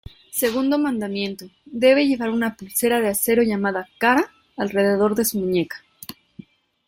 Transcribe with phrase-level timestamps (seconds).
[0.31, 5.83] Segundo mandamiento: debe llevar una pulsera de acero llamada "kara", alrededor de su muñeca.